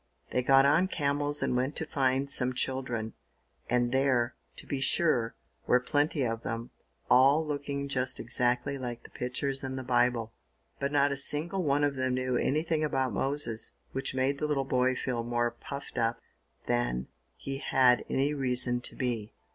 They 0.31 0.41
got 0.41 0.65
on 0.65 0.87
camels 0.87 1.43
and 1.43 1.55
went 1.55 1.75
to 1.75 1.85
find 1.85 2.27
some 2.27 2.53
children, 2.55 3.13
and 3.69 3.91
there, 3.91 4.33
to 4.55 4.65
be 4.65 4.81
sure, 4.81 5.35
were 5.67 5.79
plenty 5.79 6.23
of 6.25 6.41
them, 6.41 6.71
all 7.07 7.45
looking 7.45 7.87
just 7.87 8.19
exactly 8.19 8.79
like 8.79 9.03
the 9.03 9.11
pictures 9.11 9.63
in 9.63 9.75
the 9.75 9.83
Bible; 9.83 10.33
but 10.79 10.91
not 10.91 11.11
a 11.11 11.15
single 11.17 11.61
one 11.61 11.83
of 11.83 11.93
them 11.95 12.15
knew 12.15 12.35
anything 12.35 12.83
about 12.83 13.13
Moses, 13.13 13.73
which 13.91 14.15
made 14.15 14.39
the 14.39 14.47
little 14.47 14.65
boy 14.65 14.95
feel 14.95 15.23
more 15.23 15.51
puffed 15.51 15.99
up 15.99 16.19
than 16.65 17.07
he 17.35 17.59
had 17.59 18.03
any 18.09 18.33
reason 18.33 18.81
to 18.81 18.95
be. 18.95 19.35